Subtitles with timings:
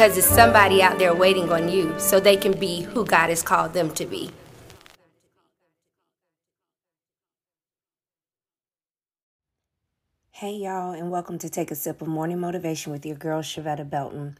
[0.00, 3.42] because there's somebody out there waiting on you so they can be who God has
[3.42, 4.30] called them to be.
[10.30, 13.90] Hey, y'all, and welcome to Take a Sip of Morning Motivation with your girl, Shavetta
[13.90, 14.38] Belton.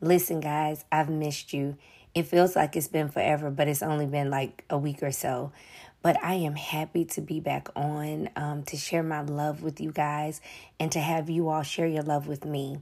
[0.00, 1.76] Listen, guys, I've missed you.
[2.14, 5.52] It feels like it's been forever, but it's only been like a week or so.
[6.00, 9.92] But I am happy to be back on um, to share my love with you
[9.92, 10.40] guys
[10.80, 12.78] and to have you all share your love with me.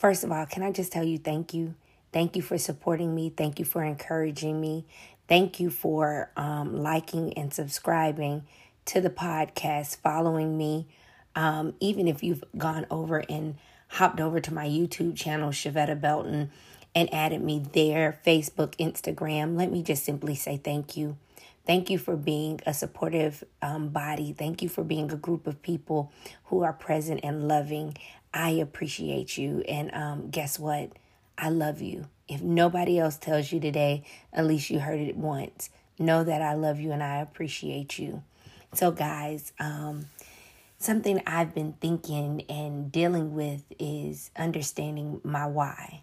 [0.00, 1.74] First of all, can I just tell you thank you?
[2.12, 3.30] Thank you for supporting me.
[3.30, 4.86] Thank you for encouraging me.
[5.28, 8.44] Thank you for um, liking and subscribing
[8.86, 10.86] to the podcast, following me
[11.34, 13.56] um, even if you've gone over and
[13.88, 16.50] hopped over to my YouTube channel, Shavetta Belton,
[16.94, 21.16] and added me there, Facebook, Instagram, let me just simply say thank you.
[21.66, 24.34] Thank you for being a supportive um, body.
[24.36, 26.12] Thank you for being a group of people
[26.44, 27.96] who are present and loving.
[28.34, 29.60] I appreciate you.
[29.60, 30.90] And um, guess what?
[31.38, 32.08] I love you.
[32.28, 35.70] If nobody else tells you today, at least you heard it once.
[35.98, 38.24] Know that I love you and I appreciate you.
[38.72, 40.06] So, guys, um,
[40.78, 46.02] something I've been thinking and dealing with is understanding my why.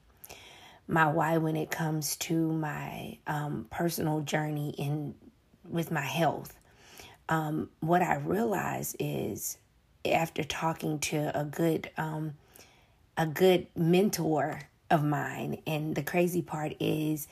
[0.87, 5.15] My why when it comes to my um, personal journey in
[5.67, 6.57] with my health.
[7.27, 9.57] Um, what I realize is
[10.05, 12.33] after talking to a good um,
[13.17, 17.27] a good mentor of mine, and the crazy part is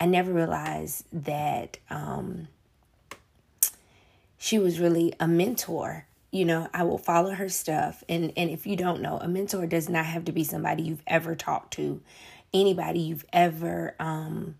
[0.00, 2.48] I never realized that um,
[4.38, 6.06] she was really a mentor.
[6.32, 8.02] You know i will follow her stuff.
[8.08, 11.02] And and if you don't know a mentor does not have to be somebody you've
[11.06, 12.00] ever talked to.
[12.54, 14.56] Anybody you've ever um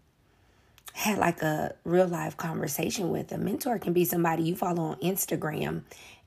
[0.94, 3.32] had like a real life conversation with.
[3.32, 5.82] A mentor can be somebody you follow on instagram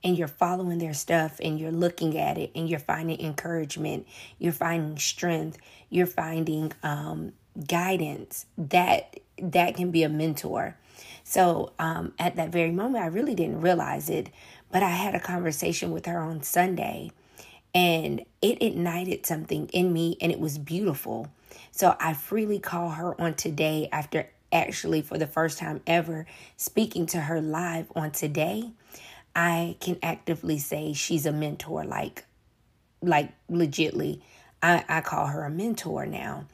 [0.05, 4.07] and you're following their stuff and you're looking at it and you're finding encouragement
[4.39, 5.57] you're finding strength
[5.89, 7.33] you're finding um
[7.67, 10.77] guidance that that can be a mentor
[11.25, 14.29] so um at that very moment i really didn't realize it
[14.75, 17.11] but I had a conversation with her on Sunday
[17.73, 21.29] and it ignited something in me and it was beautiful.
[21.72, 26.25] So I freely call her on today after actually for the first time ever
[26.57, 28.72] speaking to her live on today.
[29.35, 32.25] I can actively say she's a mentor like
[33.01, 34.22] like legitly.
[34.63, 36.46] I, I call her a mentor now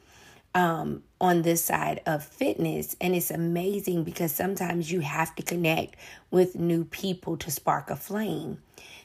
[0.54, 2.96] um, on this side of fitness.
[3.00, 5.96] And it's amazing because sometimes you have to connect
[6.30, 8.58] with new people to spark a flame.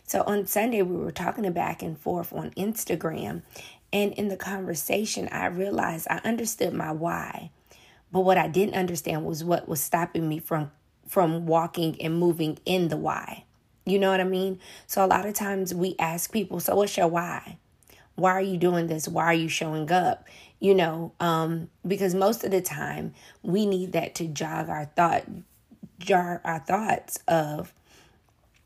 [0.05, 3.43] So on Sunday, we were talking back and forth on Instagram.
[3.93, 7.51] And in the conversation, I realized I understood my why.
[8.11, 10.71] But what I didn't understand was what was stopping me from
[11.07, 13.45] from walking and moving in the why.
[13.87, 14.59] You know what I mean?
[14.85, 17.57] So a lot of times we ask people, so what's your why?
[18.15, 19.07] Why are you doing this?
[19.07, 20.27] Why are you showing up?
[20.59, 25.23] you know, um, because most of the time we need that to jog our thought,
[25.99, 27.73] jar our thoughts of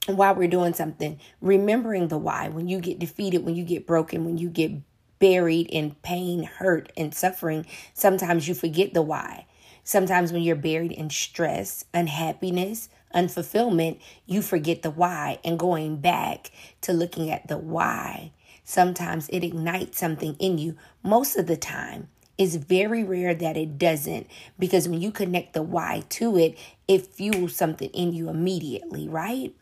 [0.08, 1.20] why we're doing something.
[1.42, 4.72] Remembering the why when you get defeated, when you get broken, when you get
[5.20, 9.46] buried in pain, hurt, and suffering, sometimes you forget the why.
[9.84, 16.52] Sometimes when you're buried in stress, unhappiness, unfulfillment, you forget the why and going back
[16.82, 18.32] to looking at the why
[18.72, 20.78] Sometimes it ignites something in you.
[21.04, 22.08] Most of the time,
[22.38, 24.28] it's very rare that it doesn't
[24.58, 26.58] because when you connect the why to it,
[26.88, 29.54] it fuels something in you immediately, right?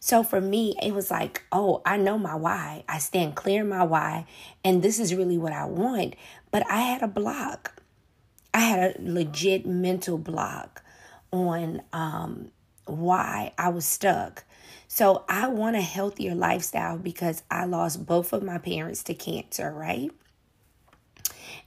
[0.00, 2.84] So for me, it was like, oh, I know my why.
[2.88, 4.26] I stand clear in my why,
[4.64, 6.16] and this is really what I want.
[6.50, 7.80] But I had a block.
[8.52, 10.82] I had a legit mental block
[11.30, 12.50] on um,
[12.88, 14.44] why I was stuck.
[14.88, 19.72] So I want a healthier lifestyle because I lost both of my parents to cancer,
[19.72, 20.10] right?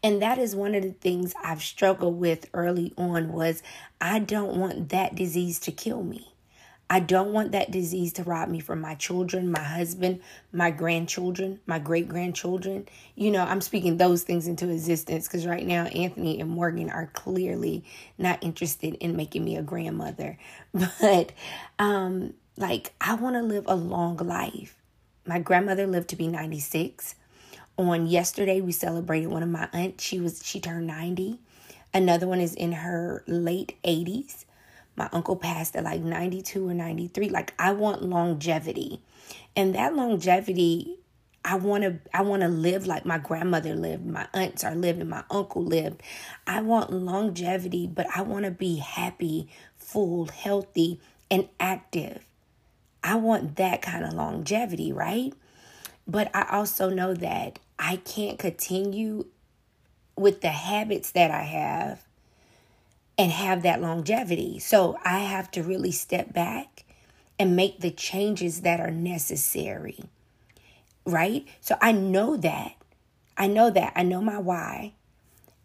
[0.03, 3.61] And that is one of the things I've struggled with early on was
[3.99, 6.30] I don't want that disease to kill me.
[6.91, 10.19] I don't want that disease to rob me from my children, my husband,
[10.51, 12.85] my grandchildren, my great grandchildren.
[13.15, 17.09] You know, I'm speaking those things into existence because right now Anthony and Morgan are
[17.13, 17.85] clearly
[18.17, 20.37] not interested in making me a grandmother.
[20.73, 21.31] But
[21.79, 24.75] um like, I want to live a long life.
[25.25, 27.15] My grandmother lived to be 96.
[27.77, 30.03] On yesterday, we celebrated one of my aunts.
[30.03, 31.39] She was she turned 90.
[31.93, 34.43] Another one is in her late 80s.
[34.95, 37.29] My uncle passed at like 92 or 93.
[37.29, 39.01] Like I want longevity.
[39.55, 40.97] And that longevity
[41.43, 45.09] I want to I want to live like my grandmother lived, my aunts are living,
[45.09, 46.03] my uncle lived.
[46.45, 50.99] I want longevity, but I want to be happy, full, healthy,
[51.31, 52.25] and active.
[53.03, 55.33] I want that kind of longevity, right?
[56.07, 59.25] But I also know that I can't continue
[60.15, 62.03] with the habits that I have
[63.17, 64.59] and have that longevity.
[64.59, 66.85] So I have to really step back
[67.37, 69.99] and make the changes that are necessary.
[71.05, 71.47] Right?
[71.59, 72.73] So I know that.
[73.37, 73.93] I know that.
[73.95, 74.93] I know my why.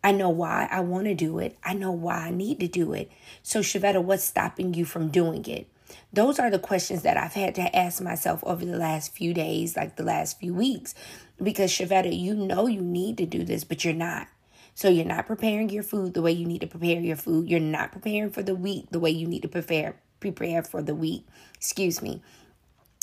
[0.03, 1.59] I know why I want to do it.
[1.65, 3.11] I know why I need to do it.
[3.43, 5.67] So, Shavetta, what's stopping you from doing it?
[6.13, 9.77] Those are the questions that I've had to ask myself over the last few days,
[9.77, 10.95] like the last few weeks.
[11.43, 14.29] Because, Shavetta, you know you need to do this, but you're not.
[14.77, 17.49] So you're not preparing your food the way you need to prepare your food.
[17.49, 20.95] You're not preparing for the week the way you need to prepare prepare for the
[20.95, 21.27] week.
[21.55, 22.23] Excuse me.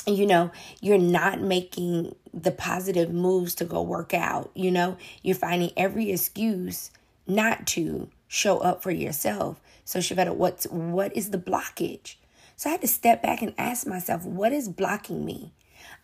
[0.05, 4.51] You know, you're not making the positive moves to go work out.
[4.53, 6.91] You know, you're finding every excuse
[7.25, 9.59] not to show up for yourself.
[9.83, 12.17] So Shavetta, what's what is the blockage?
[12.55, 15.53] So I had to step back and ask myself, what is blocking me?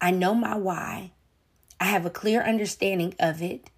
[0.01, 1.11] I know my why.
[1.79, 3.69] I have a clear understanding of it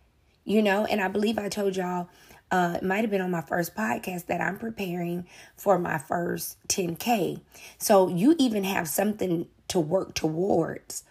[0.43, 2.09] you know, and I believe I told y'all,
[2.51, 6.57] uh, it might have been on my first podcast that I'm preparing for my first
[6.67, 7.39] 10K.
[7.77, 11.03] So you even have something to work towards.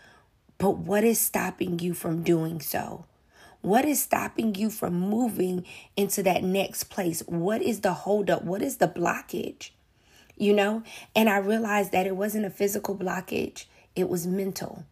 [0.58, 3.06] But what is stopping you from doing so?
[3.62, 5.64] What is stopping you from moving
[5.96, 7.22] into that next place?
[7.26, 8.44] What is the holdup?
[8.44, 9.70] What is the blockage?
[10.36, 10.82] You know?
[11.16, 13.64] And I realized that it wasn't a physical blockage,
[13.96, 14.84] it was mental.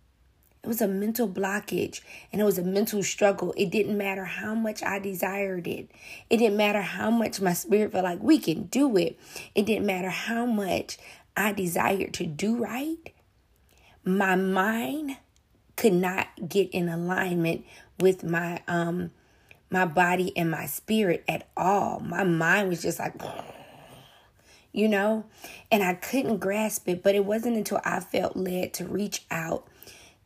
[0.69, 3.55] It was a mental blockage and it was a mental struggle.
[3.57, 5.91] It didn't matter how much I desired it.
[6.29, 9.19] It didn't matter how much my spirit felt like we can do it.
[9.55, 10.99] It didn't matter how much
[11.35, 12.99] I desired to do right.
[14.05, 15.17] My mind
[15.77, 17.65] could not get in alignment
[17.99, 19.11] with my um
[19.71, 22.01] my body and my spirit at all.
[22.01, 23.15] My mind was just like
[24.71, 25.25] you know,
[25.73, 29.67] and I couldn't grasp it, but it wasn't until I felt led to reach out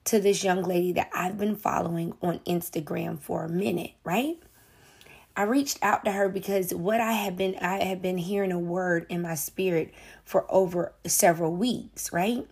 [0.05, 4.37] to this young lady that I've been following on Instagram for a minute, right?
[5.37, 8.59] I reached out to her because what I have been I have been hearing a
[8.59, 9.93] word in my spirit
[10.25, 12.47] for over several weeks, right?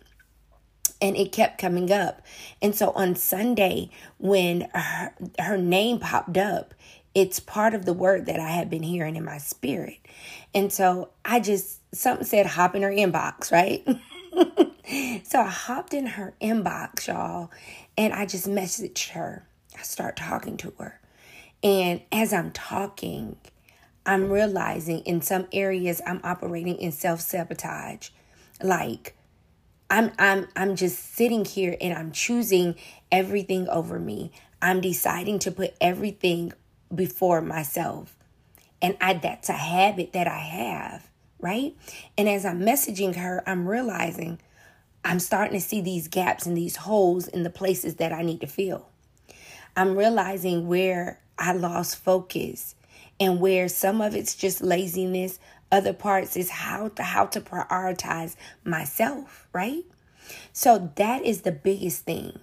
[0.99, 2.21] And it kept coming up.
[2.61, 6.73] And so on Sunday when her, her name popped up,
[7.13, 9.97] it's part of the word that I have been hearing in my spirit.
[10.53, 13.85] And so I just something said hop in her inbox, right?
[15.23, 17.51] so I hopped in her inbox, y'all,
[17.97, 19.45] and I just messaged her.
[19.77, 20.99] I start talking to her.
[21.63, 23.37] And as I'm talking,
[24.05, 28.09] I'm realizing in some areas I'm operating in self-sabotage.
[28.61, 29.15] Like
[29.89, 32.75] I'm I'm I'm just sitting here and I'm choosing
[33.11, 34.31] everything over me.
[34.61, 36.53] I'm deciding to put everything
[36.93, 38.15] before myself.
[38.81, 41.10] And I that's a habit that I have
[41.41, 41.75] right?
[42.17, 44.39] And as I'm messaging her, I'm realizing
[45.03, 48.41] I'm starting to see these gaps and these holes in the places that I need
[48.41, 48.87] to fill.
[49.75, 52.75] I'm realizing where I lost focus
[53.19, 55.39] and where some of it's just laziness,
[55.71, 59.83] other parts is how to how to prioritize myself, right?
[60.53, 62.39] So that is the biggest thing.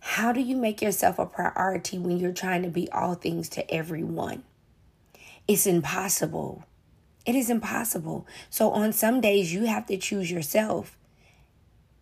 [0.00, 3.70] How do you make yourself a priority when you're trying to be all things to
[3.72, 4.42] everyone?
[5.46, 6.64] It's impossible.
[7.24, 8.26] It is impossible.
[8.50, 10.96] So on some days, you have to choose yourself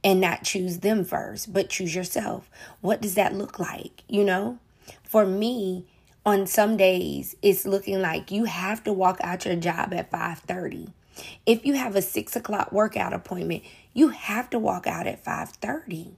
[0.02, 2.50] and not choose them first, but choose yourself.
[2.80, 4.02] What does that look like?
[4.08, 4.58] You know,
[5.04, 5.86] for me,
[6.24, 10.92] on some days, it's looking like you have to walk out your job at 5:30.
[11.44, 13.62] If you have a six o'clock workout appointment,
[13.92, 16.16] you have to walk out at 5:30.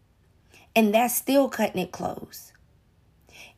[0.74, 2.52] And that's still cutting it close.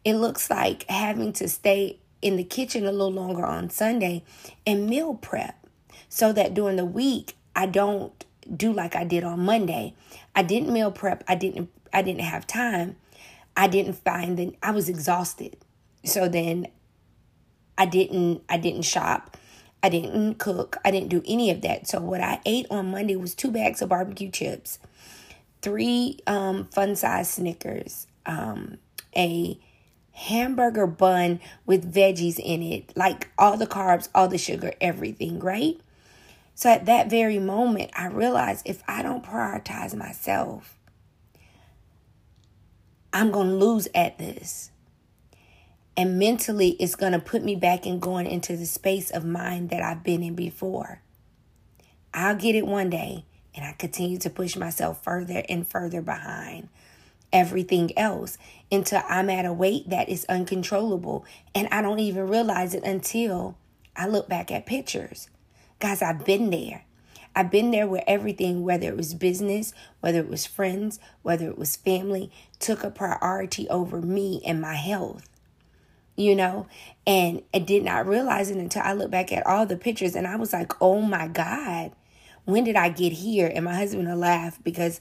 [0.04, 4.24] It looks like having to stay in the kitchen a little longer on Sunday
[4.66, 5.66] and meal prep
[6.08, 8.24] so that during the week I don't
[8.56, 9.94] do like I did on Monday.
[10.34, 11.22] I didn't meal prep.
[11.28, 12.96] I didn't I didn't have time.
[13.56, 15.56] I didn't find that I was exhausted.
[16.02, 16.66] So then
[17.76, 19.36] I didn't I didn't shop.
[19.82, 20.78] I didn't cook.
[20.82, 21.86] I didn't do any of that.
[21.86, 24.78] So what I ate on Monday was two bags of barbecue chips,
[25.60, 28.78] three um, fun size Snickers, um,
[29.14, 29.58] a
[30.14, 35.78] hamburger bun with veggies in it, like all the carbs, all the sugar, everything, right?
[36.54, 40.78] So at that very moment, I realized if I don't prioritize myself,
[43.12, 44.71] I'm going to lose at this.
[45.97, 49.71] And mentally, it's going to put me back and going into the space of mind
[49.71, 51.00] that I've been in before.
[52.12, 56.68] I'll get it one day, and I continue to push myself further and further behind
[57.34, 58.38] everything else
[58.72, 61.26] until I'm at a weight that is uncontrollable.
[61.54, 63.58] And I don't even realize it until
[63.96, 65.30] I look back at pictures.
[65.80, 66.84] Guys, I've been there.
[67.36, 71.58] I've been there where everything, whether it was business, whether it was friends, whether it
[71.58, 75.24] was family, took a priority over me and my health.
[76.16, 76.66] you know,
[77.06, 80.26] and I did not realize it until I looked back at all the pictures and
[80.26, 81.92] I was like, oh my God,
[82.44, 83.50] when did I get here?
[83.54, 85.00] And my husband will laugh because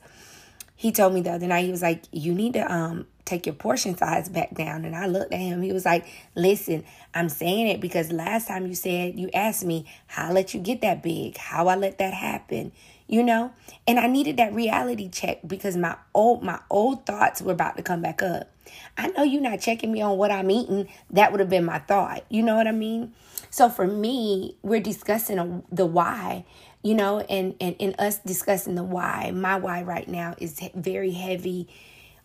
[0.75, 3.55] he told me the other night, he was like, you need to um take your
[3.55, 4.85] portion size back down.
[4.85, 8.67] And I looked at him, he was like, listen, I'm saying it because last time
[8.67, 11.97] you said, you asked me how I let you get that big, how I let
[11.99, 12.71] that happen
[13.05, 13.51] you know
[13.85, 17.83] and i needed that reality check because my old my old thoughts were about to
[17.83, 18.49] come back up
[18.97, 20.87] I know you're not checking me on what I'm eating.
[21.09, 22.23] That would have been my thought.
[22.29, 23.13] You know what I mean?
[23.49, 26.45] So for me, we're discussing the why,
[26.83, 31.11] you know, and, and in us discussing the why, my why right now is very
[31.11, 31.67] heavy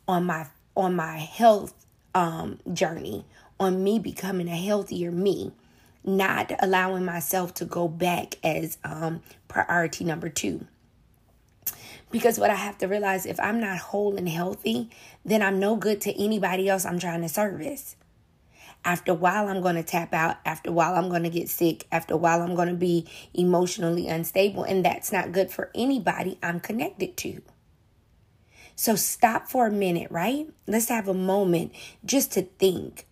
[0.06, 0.46] on my
[0.76, 1.74] on my health
[2.14, 3.24] um journey,
[3.58, 5.52] on me becoming a healthier me,
[6.04, 10.66] not allowing myself to go back as um priority number 2.
[12.10, 14.90] Because what I have to realize if I'm not whole and healthy,
[15.24, 17.96] then I'm no good to anybody else I'm trying to service.
[18.85, 20.38] After a while, I'm going to tap out.
[20.44, 21.87] After a while, I'm going to get sick.
[21.92, 24.62] After a while, I'm going to be emotionally unstable.
[24.64, 27.42] And that's not good for anybody I'm connected to.
[28.76, 30.47] So stop for a minute, right?
[30.66, 31.73] Let's have a moment
[32.04, 33.06] just to think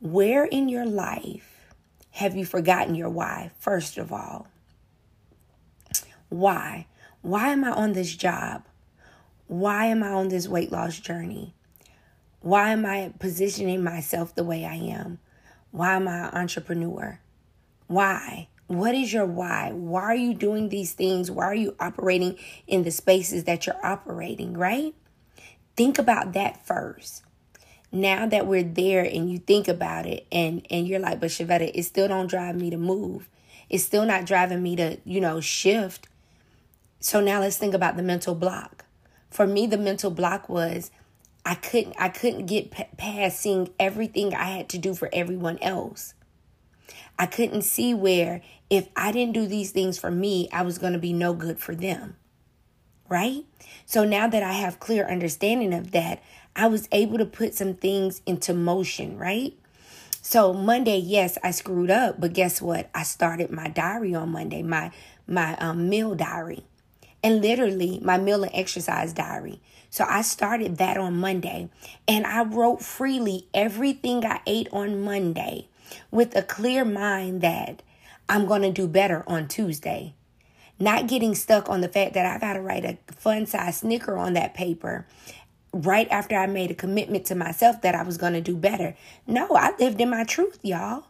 [0.00, 1.74] where in your life
[2.12, 4.48] have you forgotten your why, first of all?
[6.28, 6.86] Why?
[7.22, 8.64] Why am I on this job?
[9.46, 11.54] Why am I on this weight loss journey?
[12.40, 15.18] Why am I positioning myself the way I am?
[15.70, 17.20] Why am I an entrepreneur?
[17.86, 18.48] Why?
[18.66, 19.72] What is your why?
[19.72, 21.30] Why are you doing these things?
[21.30, 24.94] Why are you operating in the spaces that you're operating, right?
[25.76, 27.24] Think about that first.
[27.92, 31.70] Now that we're there and you think about it and and you're like, but Shavetta,
[31.74, 33.28] it still don't drive me to move.
[33.68, 36.08] It's still not driving me to, you know, shift.
[37.00, 38.84] So now let's think about the mental block.
[39.30, 40.90] For me, the mental block was
[41.44, 45.58] I couldn't I couldn't get p- past seeing everything I had to do for everyone
[45.58, 46.14] else.
[47.18, 50.92] I couldn't see where if I didn't do these things for me, I was going
[50.92, 52.16] to be no good for them.
[53.08, 53.44] Right?
[53.86, 56.22] So now that I have clear understanding of that,
[56.54, 59.54] I was able to put some things into motion, right?
[60.22, 62.88] So Monday, yes, I screwed up, but guess what?
[62.94, 64.92] I started my diary on Monday, my
[65.26, 66.64] my um, meal diary
[67.22, 69.60] and literally my meal and exercise diary.
[69.90, 71.68] So I started that on Monday
[72.06, 75.68] and I wrote freely everything I ate on Monday
[76.10, 77.82] with a clear mind that
[78.28, 80.14] I'm going to do better on Tuesday.
[80.78, 84.16] Not getting stuck on the fact that I got to write a fun size snicker
[84.16, 85.06] on that paper
[85.72, 88.96] right after I made a commitment to myself that I was going to do better.
[89.26, 91.04] No, I lived in my truth, y'all.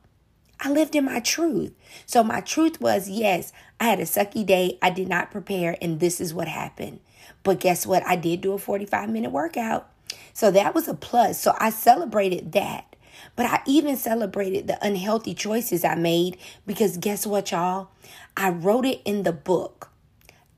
[0.61, 1.73] I lived in my truth.
[2.07, 4.79] So my truth was yes, I had a sucky day.
[4.83, 7.01] I did not prepare, and this is what happened.
[7.43, 8.07] But guess what?
[8.07, 9.91] I did do a 45 minute workout.
[10.33, 11.41] So that was a plus.
[11.41, 12.97] So I celebrated that.
[13.37, 16.37] But I even celebrated the unhealthy choices I made
[16.67, 17.89] because guess what, y'all?
[18.37, 19.91] I wrote it in the book.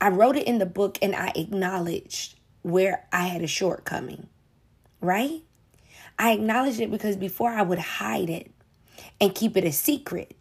[0.00, 4.28] I wrote it in the book and I acknowledged where I had a shortcoming,
[5.00, 5.42] right?
[6.18, 8.51] I acknowledged it because before I would hide it
[9.22, 10.36] and keep it a secret.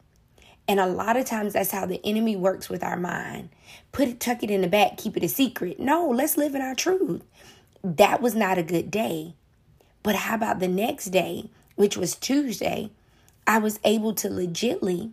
[0.67, 3.49] And a lot of times that's how the enemy works with our mind.
[3.91, 5.79] Put it, tuck it in the back, keep it a secret.
[5.79, 7.23] No, let's live in our truth.
[7.83, 9.35] That was not a good day.
[10.01, 12.89] But how about the next day, which was Tuesday?
[13.45, 15.11] I was able to legitly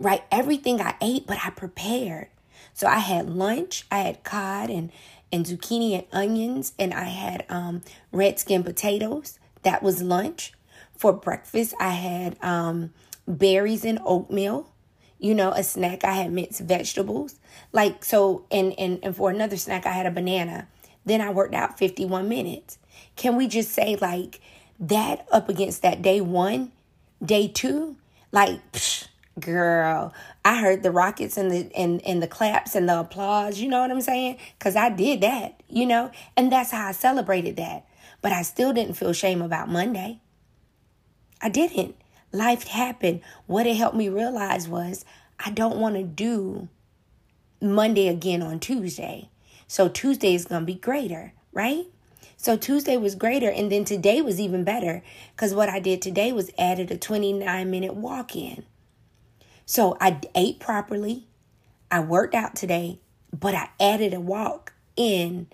[0.00, 2.28] write everything I ate, but I prepared.
[2.72, 4.90] So I had lunch, I had cod and,
[5.30, 9.38] and zucchini and onions, and I had um, red skin potatoes.
[9.62, 10.52] That was lunch.
[10.96, 12.92] For breakfast, I had um,
[13.26, 14.70] berries and oatmeal.
[15.18, 17.36] You know, a snack, I had mixed vegetables.
[17.72, 20.68] Like, so, and, and, and for another snack, I had a banana.
[21.04, 22.78] Then I worked out 51 minutes.
[23.16, 24.40] Can we just say, like,
[24.80, 26.72] that up against that day one,
[27.24, 27.96] day two?
[28.32, 29.08] Like, psh,
[29.38, 30.12] girl,
[30.44, 33.58] I heard the rockets and the and, and the claps and the applause.
[33.60, 34.38] You know what I'm saying?
[34.58, 36.10] Because I did that, you know?
[36.36, 37.86] And that's how I celebrated that.
[38.20, 40.20] But I still didn't feel shame about Monday.
[41.44, 41.94] I didn't.
[42.32, 43.20] Life happened.
[43.46, 45.04] What it helped me realize was
[45.38, 46.68] I don't want to do
[47.60, 49.28] Monday again on Tuesday.
[49.68, 51.84] So Tuesday is going to be greater, right?
[52.38, 55.02] So Tuesday was greater, and then today was even better
[55.36, 58.64] because what I did today was added a 29 minute walk in.
[59.66, 61.26] So I ate properly,
[61.90, 63.00] I worked out today,
[63.38, 65.46] but I added a walk in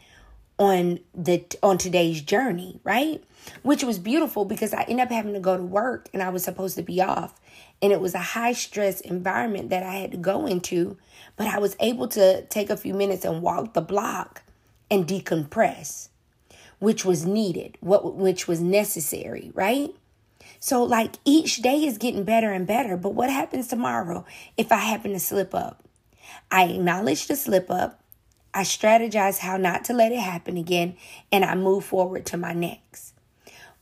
[0.61, 3.25] on the on today's journey, right?
[3.63, 6.45] Which was beautiful because I ended up having to go to work and I was
[6.45, 7.41] supposed to be off.
[7.81, 10.99] And it was a high stress environment that I had to go into,
[11.37, 14.43] but I was able to take a few minutes and walk the block
[14.91, 16.11] and decompress,
[16.79, 19.95] which was needed, what which was necessary, right?
[20.63, 22.99] So, like, each day is getting better and better.
[22.99, 24.27] But what happens tomorrow
[24.59, 25.83] if I happen to slip up?
[26.51, 27.99] I acknowledge the slip up,
[28.53, 30.97] I strategize how not to let it happen again,
[31.31, 33.15] and I move forward to my next.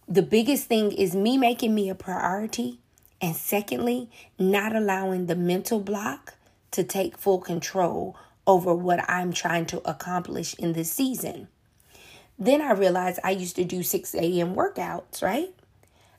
[0.06, 2.80] The biggest thing is me making me a priority.
[3.20, 6.34] And secondly, not allowing the mental block
[6.70, 11.48] to take full control over what I'm trying to accomplish in this season.
[12.38, 14.54] Then I realized I used to do 6 a.m.
[14.54, 15.52] workouts, right?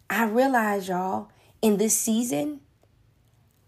[0.09, 1.29] I realized, y'all,
[1.61, 2.61] in this season,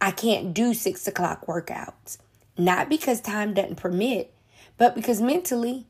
[0.01, 2.17] I can't do six o'clock workouts.
[2.57, 4.33] Not because time doesn't permit,
[4.81, 5.85] but because mentally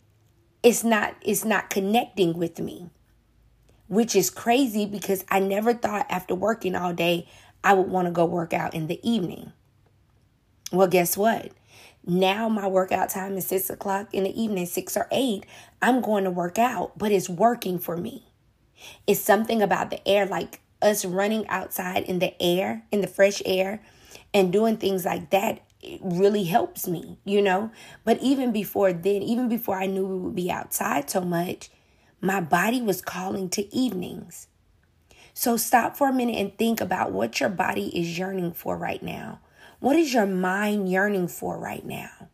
[0.64, 2.90] it's not it's not connecting with me.
[3.88, 7.26] Which is crazy because I never thought after working all day
[7.64, 9.54] I would want to go work out in the evening.
[10.74, 11.54] Well, guess what?
[12.06, 15.46] Now my workout time is six o'clock in the evening, six or eight.
[15.82, 18.28] I'm going to work out, but it's working for me.
[19.08, 23.42] It's something about the air, like us running outside in the air, in the fresh
[23.46, 23.82] air,
[24.34, 25.62] and doing things like that.
[25.84, 27.72] It really helps me, you know.
[28.04, 31.70] But even before then, even before I knew we would be outside so much,
[32.22, 34.48] my body was calling to evenings.
[35.34, 39.02] So stop for a minute and think about what your body is yearning for right
[39.02, 39.40] now.
[39.80, 42.30] What is your mind yearning for right now?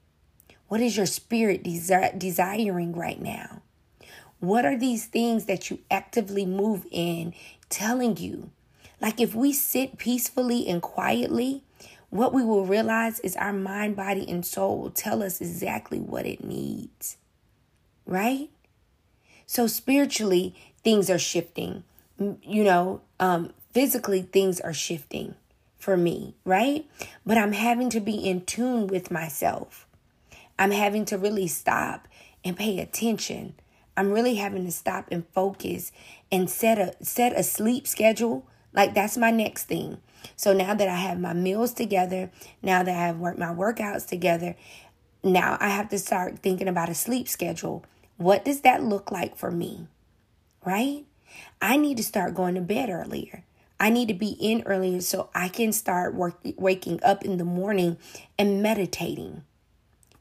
[0.67, 3.61] What is your spirit desi- desiring right now?
[4.39, 7.33] What are these things that you actively move in
[7.69, 8.51] telling you?
[8.99, 11.63] Like if we sit peacefully and quietly,
[12.09, 16.25] what we will realize is our mind, body, and soul will tell us exactly what
[16.25, 17.17] it needs.
[18.05, 18.49] Right?
[19.45, 21.83] So spiritually, things are shifting.
[22.19, 25.35] You know, um, physically, things are shifting
[25.77, 26.85] for me, right?
[27.25, 29.85] But I'm having to be in tune with myself.
[30.57, 32.07] I'm having to really stop
[32.43, 33.53] and pay attention
[33.97, 35.91] I'm really having to stop and focus
[36.31, 38.45] and set a set a sleep schedule.
[38.77, 39.97] Like that's my next thing.
[40.37, 44.07] So now that I have my meals together, now that I have worked my workouts
[44.07, 44.55] together,
[45.23, 47.83] now I have to start thinking about a sleep schedule.
[48.17, 49.87] What does that look like for me?
[50.63, 51.05] Right?
[51.61, 53.43] I need to start going to bed earlier.
[53.79, 57.43] I need to be in earlier so I can start work, waking up in the
[57.43, 57.97] morning
[58.39, 59.43] and meditating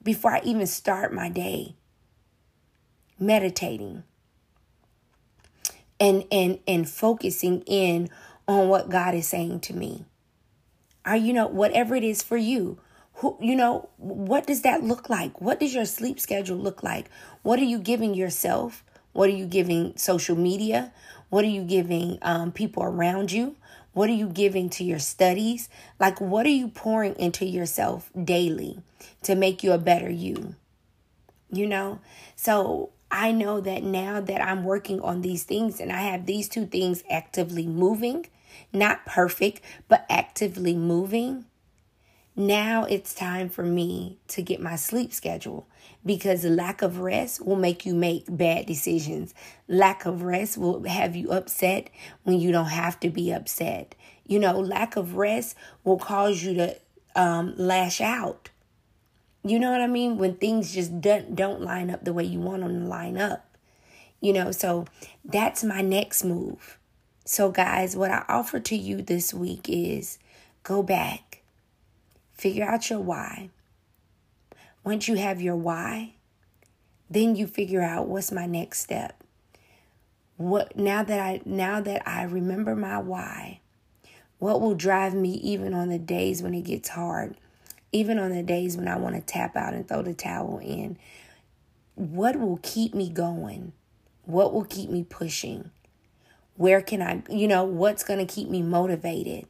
[0.03, 1.77] before I even start my day
[3.19, 4.05] meditating
[5.99, 8.11] and and and focusing in
[8.49, 10.05] on what God is saying to me.
[11.05, 12.79] Are you know whatever it is for you?
[13.15, 15.41] Who you know what does that look like?
[15.41, 17.11] What does your sleep schedule look like?
[17.43, 18.85] What are you giving yourself?
[19.13, 20.93] What are you giving social media?
[21.31, 23.57] What are you giving um, people around you?
[23.93, 25.71] What are you giving to your studies?
[25.99, 28.81] Like, what are you pouring into yourself daily
[29.23, 30.55] to make you a better you?
[31.51, 32.01] You know?
[32.37, 36.49] So, I know that now that I'm working on these things and I have these
[36.49, 38.27] two things actively moving,
[38.77, 41.47] not perfect, but actively moving,
[42.35, 45.67] now it's time for me to get my sleep schedule
[46.05, 49.35] because lack of rest will make you make bad decisions.
[49.67, 51.89] Lack of rest will have you upset
[52.25, 53.95] when you don't have to be upset.
[54.27, 56.77] You know, lack of rest will cause you to
[57.17, 58.51] um, lash out
[59.47, 60.19] you know what I mean?
[60.19, 63.57] When things just don't don't line up the way you want them to line up.
[64.21, 64.87] You know, so
[65.25, 66.76] that's my next move.
[67.27, 70.19] So guys, what I offer to you this week is
[70.63, 71.43] go back.
[72.33, 73.51] Figure out your why.
[74.83, 76.15] Once you have your why,
[77.11, 79.23] then you figure out what's my next step.
[80.39, 83.61] What now that I now that I remember my why,
[84.39, 87.37] what will drive me even on the days when it gets hard?
[87.93, 90.99] even on the days when I want to tap out and throw the towel in,
[91.95, 93.73] what will keep me going?
[94.25, 95.71] What will keep me pushing?
[96.57, 99.47] Where can I, you know, what's going to keep me motivated?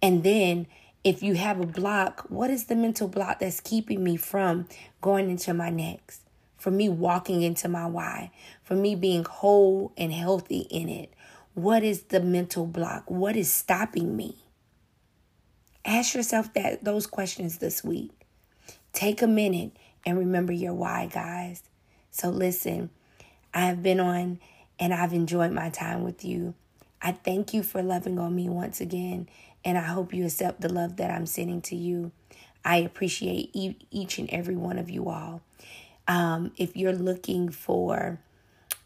[0.00, 0.66] And then
[1.02, 4.66] if you have a block, what is the mental block that's keeping me from
[5.00, 6.22] going into my next?
[6.56, 8.30] For me walking into my why,
[8.62, 11.12] for me being whole and healthy in it.
[11.52, 13.10] What is the mental block?
[13.10, 14.38] What is stopping me?
[15.84, 18.10] Ask yourself that those questions this week.
[18.94, 19.72] Take a minute
[20.06, 21.62] and remember your why, guys.
[22.10, 22.88] So listen,
[23.52, 24.38] I have been on
[24.78, 26.54] and I've enjoyed my time with you.
[27.00, 29.28] I thank you for loving on me once again,
[29.64, 32.12] and I hope you accept the love that I'm sending to you.
[32.64, 35.42] I appreciate e- each and every one of you all.
[36.08, 38.20] Um, if you're looking for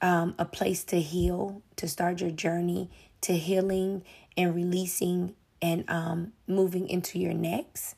[0.00, 2.90] um, a place to heal, to start your journey
[3.22, 4.02] to healing
[4.36, 7.96] and releasing and um, moving into your next.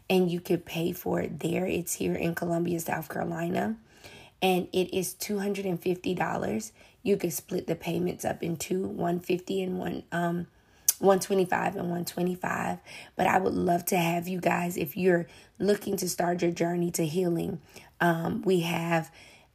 [0.10, 1.68] and you can pay for it there.
[1.68, 3.78] It's here in Columbia, South Carolina.
[4.42, 6.72] And it is $250.
[7.04, 10.48] You can split the payments up into 150 and one um
[11.00, 12.80] 125 and 125.
[13.16, 15.28] But I would love to have you guys if you're
[15.60, 17.62] looking to start your journey to healing.
[18.00, 19.12] Um, we have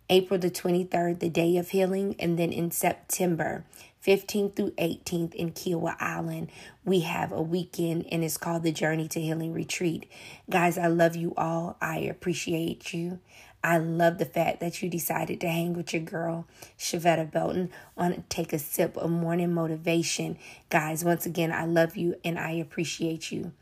[0.09, 3.65] April the 23rd, the day of healing, and then in September
[4.05, 6.51] 15th through 18th in Kiawah Island,
[6.85, 10.11] we have a weekend and it's called the Journey to Healing Retreat.
[10.49, 11.77] Guys, I love you all.
[11.81, 13.21] I appreciate you.
[13.63, 16.47] I love the fact that you decided to hang with your girl,
[16.79, 20.39] Shavetta Belton, on Take a Sip of Morning Motivation.
[20.71, 23.53] Guys, once again, I love you and I appreciate you.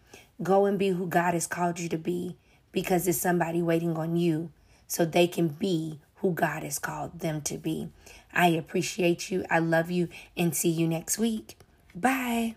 [0.41, 2.37] Go and be who God has called you to be
[2.71, 4.51] because there's somebody waiting on you
[4.89, 7.91] so they can be who God has called them to be.
[8.33, 9.45] I appreciate you.
[9.49, 11.57] I love you and see you next week.
[11.95, 12.57] Bye.